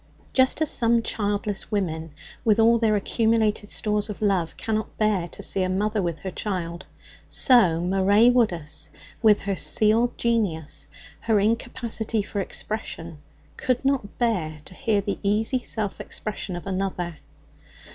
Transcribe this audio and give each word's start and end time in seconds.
Just 0.33 0.63
as 0.63 0.71
some 0.71 1.03
childless 1.03 1.69
women 1.69 2.11
with 2.43 2.59
all 2.59 2.79
their 2.79 2.95
accumulated 2.95 3.69
stores 3.69 4.09
of 4.09 4.19
love 4.19 4.57
cannot 4.57 4.97
bear 4.97 5.27
to 5.27 5.43
see 5.43 5.61
a 5.61 5.69
mother 5.69 6.01
with 6.01 6.21
her 6.21 6.31
child, 6.31 6.87
so 7.29 7.79
Maray 7.79 8.27
Woodus, 8.31 8.89
with 9.21 9.41
her 9.41 9.55
sealed 9.55 10.17
genius, 10.17 10.87
her 11.19 11.39
incapacity 11.39 12.23
for 12.23 12.39
expression, 12.39 13.19
could 13.57 13.85
not 13.85 14.17
bear 14.17 14.61
to 14.65 14.73
hear 14.73 15.01
the 15.01 15.19
easy 15.21 15.59
self 15.61 15.99
expression 16.01 16.55
of 16.55 16.65
another. 16.65 17.19